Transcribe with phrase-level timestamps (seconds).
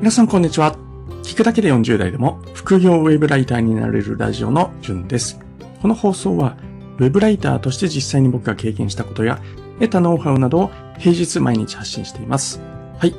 [0.00, 0.76] 皆さんこんにちは。
[1.24, 5.40] 聞くだけで40代でも副業ウェブライターになれるラジオのじゅんです。
[5.82, 6.56] この放送は
[6.98, 9.42] ウェブライターとして実際に僕が経験したことや
[9.80, 12.60] 得たノウハウなどを平日毎日発信しています。
[12.96, 13.14] はい。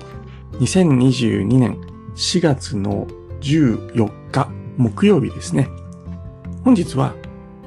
[0.54, 1.82] 2022年
[2.16, 3.08] 4月の
[3.42, 5.68] 14日木曜日ですね。
[6.64, 7.14] 本日は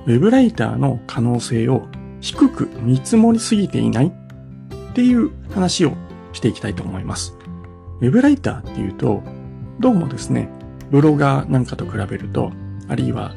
[0.06, 1.86] ウェブライターの可能性を
[2.22, 5.92] 低く見積もりすぎていないっていう話を
[6.33, 7.37] していきたいと思います。
[8.02, 9.23] ウェブライターっていうと、
[9.79, 10.48] どうもですね、
[10.91, 12.51] ブロガーなんかと比べると、
[12.88, 13.33] あるいは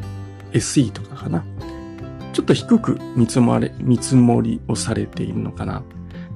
[0.53, 1.45] SE とかかな。
[2.33, 5.83] ちょっと低く見積もり、見積もりをされているのかな。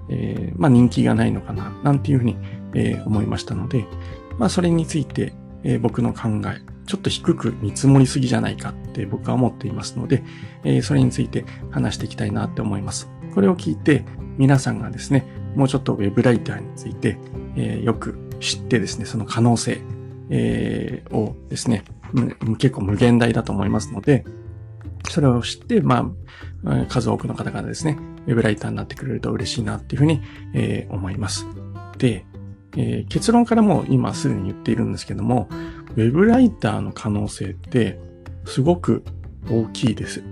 [0.10, 1.72] えー、まあ人気がないのかな。
[1.84, 2.38] なんていうふうに、
[2.76, 3.88] えー、思いましたので、
[4.38, 10.22] まあそれについて、えー、僕の考え、ちょっと低く見積もりすぎじゃないかって僕は思っていますので、
[10.64, 13.10] えー、それについて話していきたいなって思います。
[13.34, 14.06] これを聞いて
[14.38, 15.26] 皆さんがですね、
[15.56, 17.18] もうちょっとウェブライターについて、
[17.56, 19.82] えー、よく知ってですね、その可能性、
[20.30, 21.84] えー、をですね、
[22.58, 24.26] 結構無限大だと思いますので、
[25.10, 26.12] それを知って、ま
[26.66, 30.22] あ、数多くの方がですね、ウェブライターになってくれると嬉しいなっていうふうに、
[30.54, 31.46] えー、思います。
[31.98, 32.26] で、
[32.76, 35.48] えー、結論からも今すでに言っているんですけども、
[35.96, 38.00] ウェブライターの可能性って
[38.46, 39.04] すごく
[39.50, 40.24] 大きいです。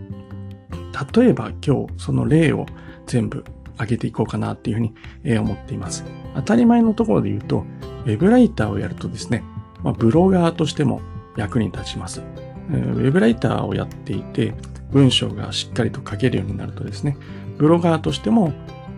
[1.16, 2.66] 例えば今日その例を
[3.06, 3.44] 全部
[3.80, 6.04] 上げていこうかなっていうふうに思っています。
[6.36, 7.66] 当たり前のところで言うと、
[8.08, 9.44] ウェブライターをやるとですね、
[9.84, 11.02] まあ、ブロガーとしても
[11.36, 12.22] 役に立ちます。
[12.70, 14.54] ウェブライターをやっていて、
[14.92, 17.18] 文章がしっかりと書けるようになるとですね、
[17.58, 18.54] ブロガーとしても、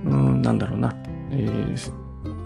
[0.06, 0.96] うん、なんだろうな、
[1.32, 1.94] えー、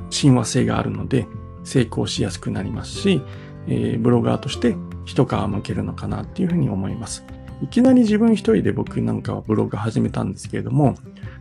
[0.09, 1.27] 親和性があるので、
[1.65, 3.21] 成功しやすくなりますし、
[3.67, 7.25] えー、ブロガーとして一皮向けるのかなっていうふうに思います。
[7.61, 10.95] いきなり自分一人で僕なんかはブログ始めたんですけれども、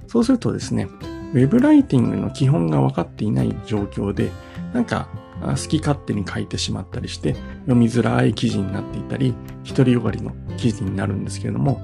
[0.09, 0.89] そうするとですね、
[1.33, 4.31] ウェブライティングの基本が分かっていない状況で、
[4.73, 5.09] なんか
[5.41, 9.35] 好き勝手に書いてしまったりして、読みづらい記事になっていたり、
[9.69, 11.83] 独りよがりの記事になるんですけれども、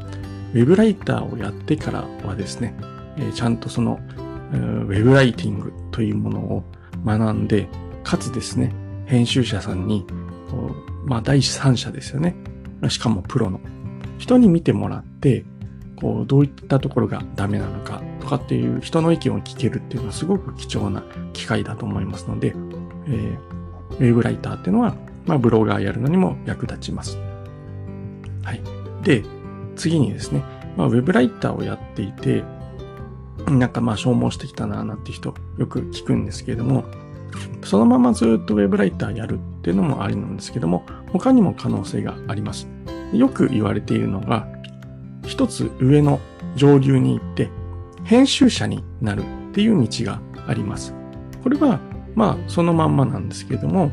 [0.54, 2.74] ウェブライターをやってからはですね、
[3.18, 4.00] えちゃんとその
[4.52, 6.64] ウェブライティングというものを
[7.04, 7.68] 学んで、
[8.04, 8.72] かつですね、
[9.06, 10.06] 編集者さんに、
[11.04, 12.34] まあ第三者ですよね。
[12.88, 13.60] しかもプロの
[14.18, 15.44] 人に見てもらって、
[15.96, 21.02] こう、どういったところがダメなのかとかっていう人の意見を聞けるっていうのはすごく貴重な
[21.32, 22.54] 機会だと思いますので、
[23.08, 24.94] えー、ウェブライターっていうのは、
[25.26, 27.18] まあ、ブロガーやるのにも役立ちます。
[28.42, 28.62] はい。
[29.02, 29.24] で、
[29.76, 30.42] 次にですね、
[30.76, 32.44] まあ、ウェブライターをやっていて、
[33.46, 36.84] なんかまあ消耗してきたななんて人よく聞くんですけれども、
[37.64, 42.68] そのままずっとウェブライターやるっていうのもありなんですけども、他にも可能性があります。
[43.12, 44.46] よく言われているのが、
[45.26, 46.20] 一つ上の
[46.56, 47.50] 上流に行って、
[48.04, 50.94] 編集者になるっていう道があります。
[51.42, 51.80] これは、
[52.14, 53.90] まあ、そのまんまなんですけども、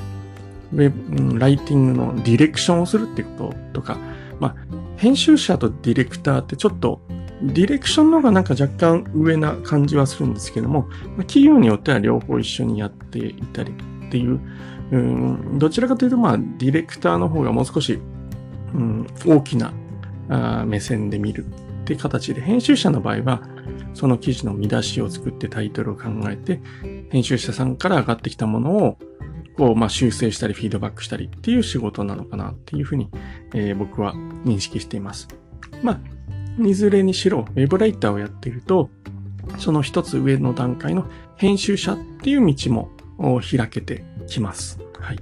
[0.73, 3.97] ウェブ、ライティングのディレクションをするってこととか、
[4.39, 4.55] まあ、
[4.97, 7.01] 編集者とディレクターってちょっと
[7.41, 10.87] ディレクションの方がなんか若干上な感じはするんですけども、
[11.19, 13.73] 企業によっては両方一緒にやっていたり
[14.07, 14.39] っていう、
[14.91, 17.99] うん、どちらかというとまあディレクターの方がもう少し、
[18.73, 19.73] うん、大きな
[20.29, 23.41] あ目線で見るって形で、編集者の場合は
[23.95, 26.61] その記事の見出しを作ってタイトルを考えて、
[27.09, 28.97] 編集者さんから上がってきたものを
[29.57, 33.09] こう、まあ、修正したりフィードバックしたりっていう仕事なのかなっていうふうに、
[33.53, 35.27] えー、僕は認識しています。
[35.81, 38.89] まあ、いずれにしろ、ウェブライターをやっていると、
[39.57, 41.05] その一つ上の段階の
[41.37, 42.89] 編集者っていう道も
[43.41, 44.79] 開けてきます。
[44.99, 45.19] はい。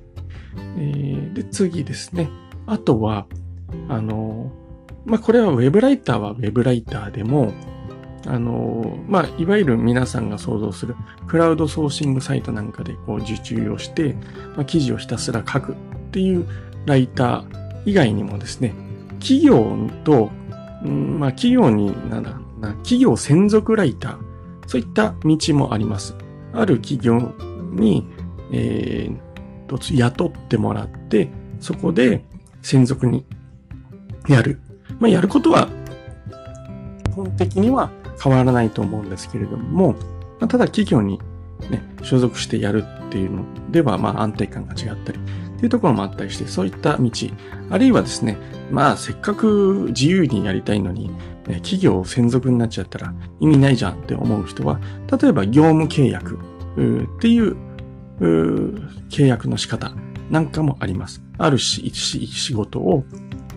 [0.77, 2.29] えー、で、次ですね。
[2.65, 3.27] あとは、
[3.89, 4.51] あの、
[5.05, 7.53] まあ、これはウェブライターはウェブライターでも、
[8.25, 10.95] あの、まあ、いわゆる皆さんが想像する
[11.27, 14.15] クラウドソーシングサイトなんかでこう受注をして、
[14.55, 15.75] まあ、記事をひたすら書くっ
[16.11, 16.47] ていう
[16.85, 18.73] ライター以外にもですね、
[19.19, 20.31] 企業と
[20.83, 24.17] うん、まあ、企業に、なんだな、企業専属ライター、
[24.67, 26.15] そういった道もあります。
[26.53, 27.33] ある企業
[27.71, 28.07] に、
[28.51, 31.29] えー、雇ってもらって、
[31.59, 32.23] そこで
[32.61, 33.25] 専属に
[34.27, 34.59] やる。
[34.99, 35.69] まあ、やることは、
[37.05, 37.91] 基本的には
[38.23, 39.93] 変わらないと思うんですけれども、
[40.39, 41.19] まあ、ただ企業に
[41.69, 45.21] ね、所属してやるっていうのでは、まあ安定感が違ったり、っ
[45.57, 47.09] ていうところもあったりして、そういった道、
[47.69, 48.37] あるいはですね、
[48.71, 51.09] まあせっかく自由にやりたいのに、
[51.45, 54.79] 企業専属になっちゃったら意味ないじゃんって思う人は、
[55.21, 57.55] 例えば業務契約っていう
[58.19, 59.93] 契約の仕方
[60.29, 61.21] なんかもあります。
[61.37, 63.03] あるし仕事を、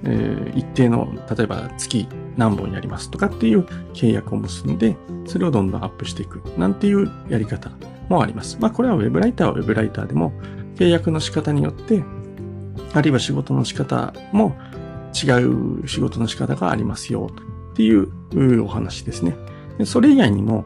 [0.05, 3.61] えー、一定の、例えば月何本やりますとかっていう
[3.95, 4.97] 契約を結んで、
[5.27, 7.71] それをどんどんアップしていくなんていうやり方
[8.09, 8.59] もあります。
[8.61, 10.33] まあこれはウェブライターはウェブライターでも
[10.77, 12.05] 契約の仕方によって、
[12.93, 14.57] あるいは仕事の仕方も
[15.15, 17.31] 違う仕事の仕方がありますよ
[17.73, 19.35] っていうお話ですね。
[19.85, 20.65] それ以外にも、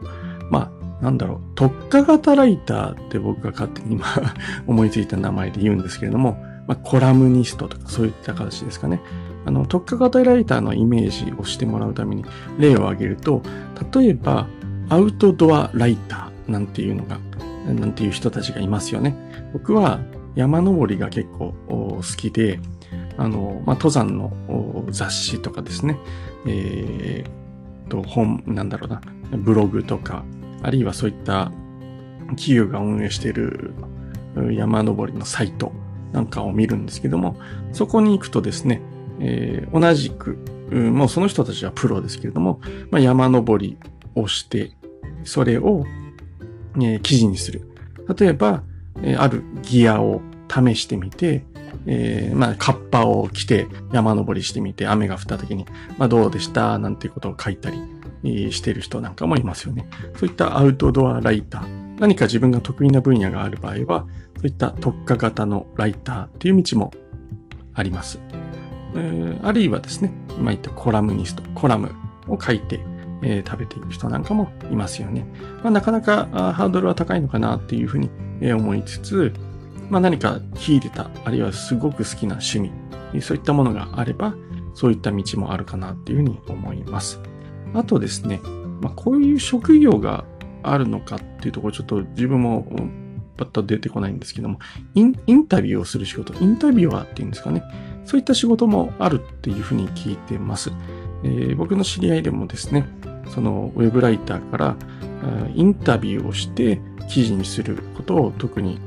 [0.49, 4.05] まあ、なんだろう、特化型ライターって僕が勝手に今
[4.67, 9.01] 思いついた名前で言うんですけれども、まあ、コラムニストとかそういった形ですかね。
[9.45, 12.25] あの、特化型ライターのイメージをしてもらうために
[12.57, 13.41] 例を挙げると、
[13.93, 14.47] 例えば、
[14.89, 17.19] アウトドアライターなんていうのが、
[17.65, 19.15] なんていう人たちがいますよね。
[19.53, 19.99] 僕は
[20.35, 22.59] 山登りが結構好きで、
[23.17, 25.97] あの、まあ、登山の雑誌とかですね、
[26.45, 29.01] えー、と、本、なんだろうな、
[29.37, 30.23] ブログとか、
[30.63, 31.51] あるいはそういった
[32.31, 33.73] 企業が運営している
[34.51, 35.71] 山登りのサイト
[36.13, 37.37] なんかを見るんですけども、
[37.73, 38.81] そこに行くとですね、
[39.19, 40.37] えー、同じく、
[40.71, 43.77] もうその人たちはプロですけれども、まあ、山登り
[44.15, 44.71] をして、
[45.23, 45.85] それを、
[46.75, 47.69] えー、記事にする。
[48.17, 48.63] 例えば、
[49.01, 51.43] えー、あるギアを試してみて、
[51.85, 55.65] えー、まあ、カッパを着て山登りしてみて、雨が降った時に、
[55.97, 56.77] まあ、どうでした？
[56.77, 59.89] なんていうことを書いたりしてる人なんかもいますよね。
[60.17, 64.05] そういったアウトドアライター、何か自分が得意な分野がある場合は、
[64.37, 66.91] そういった特化型のライターっていう道も
[67.73, 68.19] あります。
[69.43, 71.91] あるいはですね、今言ったコラムニスト、コラム
[72.27, 72.79] を書いて、
[73.23, 75.25] えー、食べている人なんかもいますよね。
[75.63, 78.09] まあ、なかなかハードルは高いのかなっていうふうに
[78.53, 79.33] 思いつつ、
[79.89, 82.71] まあ、何か秀でた、あるいはすごく好きな趣味、
[83.21, 84.33] そういったものがあれば、
[84.73, 87.19] そういった道もあるかなっていうふうに思います。
[87.73, 88.39] あとですね、
[88.81, 90.25] まあ、こういう職業が
[90.63, 92.65] あるのかっていうところちょっと自分も
[93.37, 94.59] パッと出てこないんですけども、
[94.93, 97.63] インインタビューをする仕事、インタビュアーっていうんですかね。
[98.05, 100.71] そういった仕事もあるっていうふうに聞いてます。
[101.23, 102.85] えー、僕の知り合いでもですね、
[103.29, 104.75] そのウェブライターから
[105.53, 108.79] インタビューをして記事にすることを特に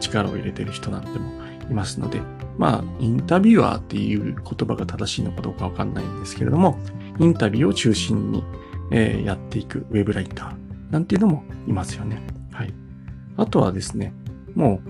[0.00, 1.30] 力を入れてる人なんても
[1.70, 2.20] いますので、
[2.58, 6.78] まあ、インタビュアーっていう言葉が正しいのかどうかわかんないんですけれども、
[7.18, 8.44] インタビューを中心に
[9.24, 12.20] やっていくウェブライターなんていうのもいますよね。
[12.52, 12.74] はい。
[13.36, 14.12] あとはですね、
[14.60, 14.80] も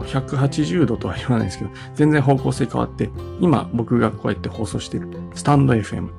[0.00, 3.10] う180度とは言わないですけど、全然方向性変わって、
[3.40, 6.10] 今僕がこうやって放送してるスタンド FM、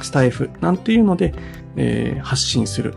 [0.00, 1.34] スタイフなんていうので、
[1.76, 2.94] えー、発信する。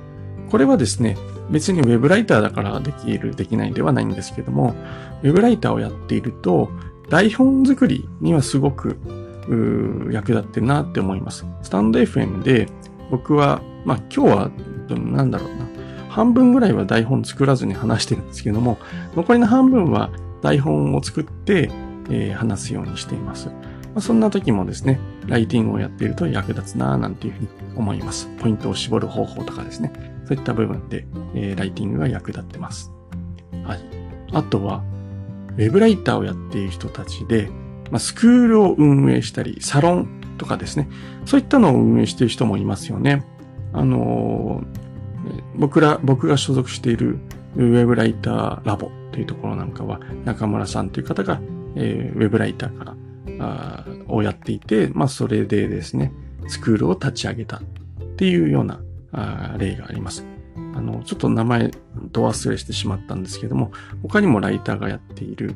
[0.49, 1.17] これはですね、
[1.49, 4.75] 別にウェブライターだからできる、できないではないんですけども、
[5.23, 6.69] ウェブライターをやっていると、
[7.09, 8.97] 台本作りにはすごく
[10.11, 11.45] 役立ってるなって思います。
[11.61, 12.67] スタンド FM で
[13.11, 14.51] 僕は、まあ今日は、
[14.89, 15.64] なんだろうな、
[16.15, 18.77] 半分ぐらいは台本作らずに話してるんですけども、
[19.17, 21.69] 残りの半分は台本を作って、
[22.09, 23.49] えー、話すようにしています。
[23.49, 23.53] ま
[23.95, 24.97] あ、そんな時もですね、
[25.27, 28.29] ライティングをやっていると役立つなぁなんていうふうに思います。
[28.39, 29.91] ポイントを絞る方法とかですね。
[30.25, 32.93] そういった部分で、えー、ライティングが役立ってます。
[33.65, 33.79] はい。
[34.31, 34.85] あとは、
[35.57, 37.49] ウェブライターをやっている人たちで、
[37.91, 40.07] まあ、スクールを運営したり、サロン
[40.37, 40.87] とかですね。
[41.25, 43.25] そういったのを運営している人もいますよね。
[43.73, 44.84] あのー
[45.55, 47.19] 僕ら、僕が所属している
[47.55, 51.39] ウェブライターラボというところなんかは、中村さんという方が、
[51.75, 52.95] えー、ウェブライターから
[53.39, 56.11] あをやっていて、まあそれでですね、
[56.47, 57.61] スクールを立ち上げたっ
[58.17, 58.79] ていうような
[59.11, 60.25] あ例があります。
[60.75, 61.71] あの、ちょっと名前
[62.11, 65.55] と忘れしてしまったんですけども、他にもライターがやっている、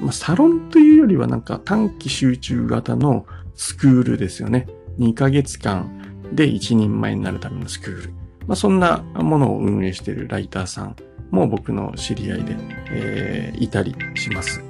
[0.00, 4.66] まあ、サロンというよりはなんか短期集中型のスクールですよね。
[4.98, 5.90] 2ヶ月間
[6.32, 8.19] で一人前になるためのスクール。
[8.46, 10.96] まあ、そんなものを運営しているライターさん
[11.30, 12.56] も僕の知り合いで、
[12.90, 14.62] えー、いたりします。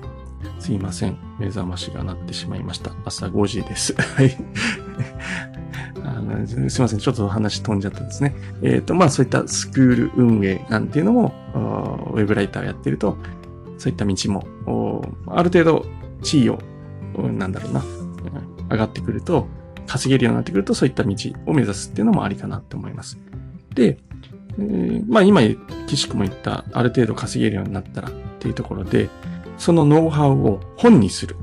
[0.58, 1.16] すいません。
[1.38, 2.92] 目覚ましが鳴ってしまいました。
[3.04, 3.94] 朝5時です。
[3.96, 4.30] はい。
[6.46, 6.98] すいません。
[6.98, 8.34] ちょっと話飛んじゃったんですね。
[8.62, 11.32] えっ、ー、と、まあそういったスクール運営なんていうのも、
[12.14, 13.16] ウェブライターをやってると、
[13.78, 14.44] そういった道も、
[15.26, 15.86] ある程度
[16.22, 16.58] 地位を、
[17.16, 17.82] なんだろうな、
[18.70, 19.48] 上がってくると、
[19.86, 21.14] 稼げるようになってくると、そういった道
[21.46, 23.18] を目指すっていうのもありかなって思います。
[23.74, 23.98] で、
[24.58, 25.40] えー、まあ今、
[25.86, 29.08] 岸くも言ったある程度稼げるようになったらっていうところで、
[29.58, 31.36] そのノウハウを本にする。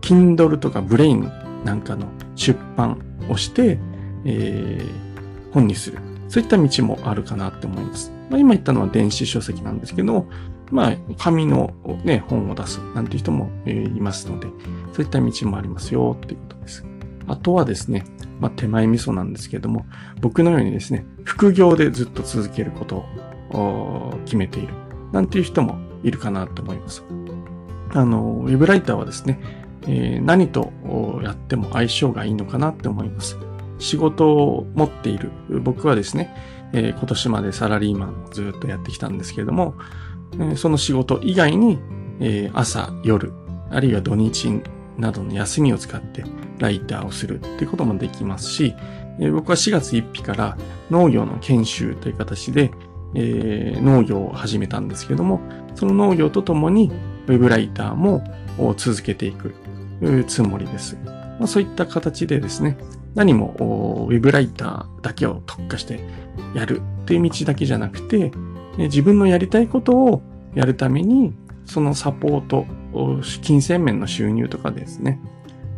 [0.00, 1.30] Kindle とか Brain
[1.64, 3.78] なんかの出版をして、
[4.24, 5.98] えー、本にする。
[6.28, 8.12] そういった道もあるかなって思います。
[8.28, 10.26] まあ、今言ったのは電子書籍なんですけど、
[10.70, 11.72] まあ、紙の
[12.04, 14.48] ね、本を出すなんていう人も、いますので、
[14.92, 16.84] そういった道もありますよっていうことです。
[17.28, 18.04] あとはですね、
[18.40, 19.86] まあ、手前味噌なんですけれども、
[20.20, 23.04] 僕のようにですね、副業でずっと続けること
[23.56, 24.74] を決めている。
[25.12, 27.04] なんていう人もいるかなと思います。
[27.92, 29.38] あの、ウェブライターはですね、
[29.82, 30.72] えー、何と
[31.22, 33.38] やっても相性がいいのかなって思います。
[33.78, 35.30] 仕事を持っている
[35.62, 36.34] 僕はですね、
[36.72, 39.74] えー、今年までサラリーマンをずっとやってきたんですけれども、
[40.34, 41.78] えー、その仕事以外に
[42.20, 43.32] えー、朝、夜、
[43.70, 44.48] あるいは土日
[44.98, 46.24] などの休みを使って
[46.58, 48.74] ライターをするっていうこともできますし、
[49.18, 50.56] えー、僕は4月1日から
[50.90, 52.70] 農業の研修という形で、
[53.14, 55.40] えー、農業を始めたんですけども、
[55.74, 56.90] その農業とともに
[57.26, 58.24] ウェブライターも
[58.76, 59.54] 続けていく
[60.26, 60.96] つもりです。
[61.38, 62.76] まあ、そういった形でですね、
[63.14, 63.54] 何も
[64.08, 66.00] ウェブライターだけを特化して
[66.54, 68.32] やるっていう道だけじゃなくて、
[68.76, 70.22] 自分のやりたいことを
[70.54, 71.34] やるために、
[71.64, 72.66] そのサポート、
[73.42, 75.20] 金銭面の収入とかですね。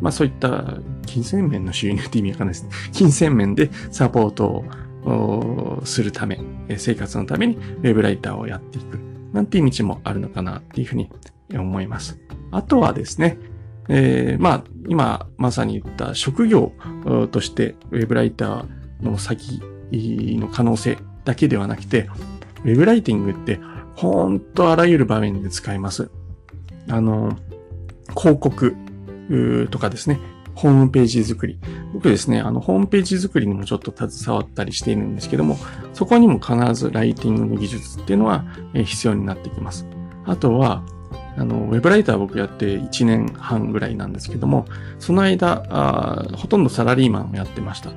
[0.01, 0.75] まあそういった
[1.05, 2.69] 金銭面の収入って意味わかんないですね。
[2.91, 4.65] 金銭面でサポート
[5.05, 6.39] をするため、
[6.77, 8.99] 生活のためにウェブライターをやっていく。
[9.33, 11.09] なんていう道もあるのかなっていうふうに
[11.53, 12.19] 思います。
[12.51, 13.37] あとはですね、
[13.89, 16.71] えー、まあ、今まさに言った職業
[17.31, 19.61] としてウェブライターの先
[19.91, 22.09] の可能性だけではなくて、
[22.63, 23.59] ウェブライティングって
[23.95, 26.09] ほんとあらゆる場面で使えます。
[26.89, 27.37] あの、
[28.17, 28.75] 広告
[29.69, 30.19] とかですね、
[30.55, 31.59] ホームページ作り。
[31.93, 35.57] 僕ですね、あの、ホームページ作りにもちょっと携わったりしているんですけども、
[35.93, 38.43] そこにも必ずライティングの技術っていうのは
[38.73, 39.85] 必要になってきます。
[40.25, 40.83] あとは、
[41.37, 44.65] あの、ウェブライター僕やって1年半ぐらいなんですけども、
[44.97, 47.91] その間、あほとんどサラリーマンをやってました。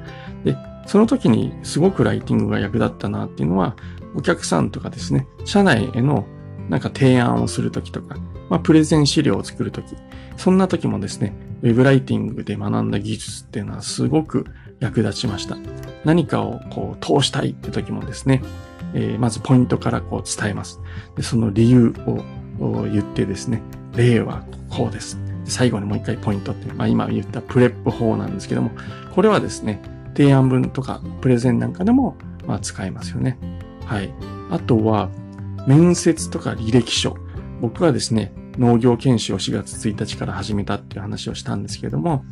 [0.44, 0.54] で、
[0.86, 3.76] その時にすごくライティングが役立ったなっていうのは、
[4.14, 6.26] お客さんとかですね、社内への
[6.70, 8.16] なんか提案をするときとか、
[8.48, 9.96] まあ、プレゼン資料を作るとき、
[10.36, 14.46] そんな時もですね、ウェブライティングで学んだ技術っていうのはすごく
[14.78, 15.58] 役立ちました。
[16.04, 18.42] 何かをこう通したいって時もですね、
[18.94, 20.80] えー、まずポイントからこう伝えます。
[21.16, 21.92] でその理由
[22.60, 23.60] を言ってですね、
[23.96, 25.18] 例はこうです。
[25.44, 28.70] 最後にもう一回ポイントって、まあ今言ったプレップ法なんですけども、
[29.12, 29.82] これはですね、
[30.16, 33.36] 提案文とかプレゼンなんかでもまあ使えますよね。
[33.84, 34.12] はい。
[34.50, 35.10] あとは、
[35.66, 37.16] 面接とか履歴書。
[37.60, 42.24] 僕はですね、農業研修を4月1日から始めたっていう話をしたんですけれども、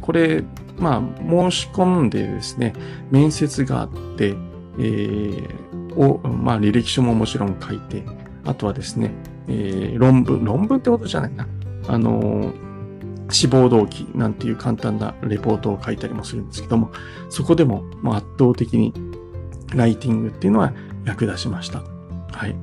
[0.00, 0.44] これ、
[0.78, 2.72] まあ、申し込んでですね、
[3.10, 4.34] 面接があって、
[4.78, 8.04] えー、を、まあ、履歴書ももちろん書いて、
[8.44, 9.12] あとはですね、
[9.48, 11.46] えー、論文、論文ってことじゃないな。
[11.88, 12.70] あのー
[13.32, 16.90] 志望動機なんていう簡単なレポートを書いたりもするんですけども、
[17.28, 17.84] そこでも
[18.14, 18.92] 圧倒的に
[19.74, 20.72] ライティングっていうのは
[21.04, 21.82] 役立ちました。
[22.32, 22.54] はい。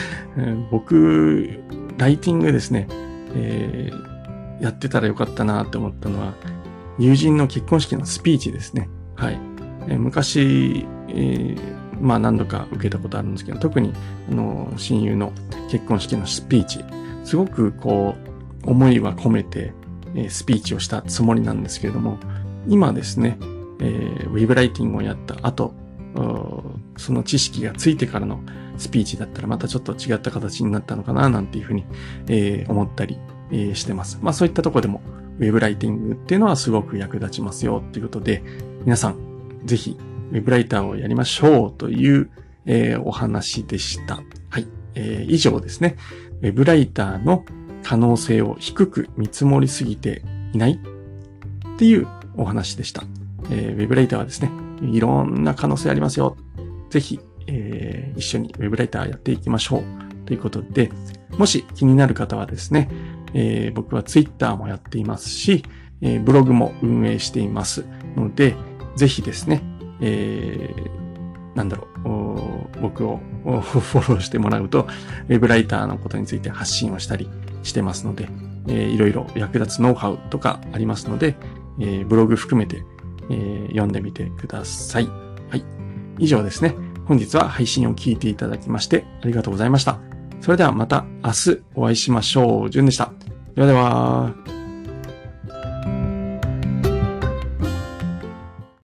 [0.70, 1.60] 僕、
[1.98, 2.88] ライティングですね、
[3.34, 6.34] えー、やってたらよかったなって思ったのは、
[6.98, 8.88] 友人の結婚式のスピーチですね。
[9.14, 9.38] はい。
[9.88, 11.58] えー、昔、えー、
[12.00, 13.92] まあ何度か受けたことあるんですけど、特に、
[14.30, 15.32] あの、親友の
[15.70, 16.84] 結婚式のスピーチ、
[17.24, 18.14] すごくこ
[18.64, 19.72] う、思いは込めて、
[20.14, 22.18] え、スピーチをしたつもりなんですけれども、
[22.68, 23.38] 今ですね、
[23.80, 25.74] えー、ウェブライティングをやった後、
[26.96, 28.40] その知識がついてからの
[28.76, 31.84] スピーチだったらまたちょっと違った形になったのかななんていうふうに、
[32.28, 33.18] えー、思ったり、
[33.50, 34.18] えー、してます。
[34.22, 35.00] まあそういったとこでも
[35.38, 38.42] ウェブライティングっていうのはすごく役立ちますよっていうことで、
[38.84, 39.96] 皆さんぜひ
[40.32, 42.30] ウェブライターをやりましょうという、
[42.66, 44.22] えー、お話でした。
[44.48, 44.66] はい。
[44.94, 45.96] えー、以上ですね。
[46.42, 47.44] ウェブライターの
[47.82, 50.22] 可能性を低く見積もりすぎて
[50.52, 53.04] いないっていうお話でした。
[53.50, 54.50] えー、ウェブライターはですね、
[54.82, 56.36] いろんな可能性ありますよ。
[56.94, 59.82] ぜひ、えー、一緒にウェブライターやっていきましょう。
[60.26, 60.92] ということで、
[61.36, 62.88] もし気になる方はですね、
[63.34, 65.64] えー、僕はツイッターもやっていますし、
[66.02, 67.84] えー、ブログも運営しています
[68.14, 68.54] ので、
[68.94, 69.60] ぜひですね、
[70.00, 74.86] えー、なんだろう、僕をフォローしてもらうと、
[75.28, 77.28] ウェブライターのことについて発信をしたり
[77.64, 78.28] してますので、
[78.68, 81.34] えー、いろいろ役立つノウハウとかありますので、
[81.80, 82.84] えー、ブログ含めて
[83.30, 85.06] えー、読んでみてください。
[85.50, 85.83] はい。
[86.18, 86.74] 以上ですね。
[87.06, 89.98] 本日は配信を聞いていただきましてありがとうございました。
[90.40, 92.70] それではまた明日お会いしましょう。
[92.70, 93.12] じゅんでした。
[93.54, 94.53] ではでは。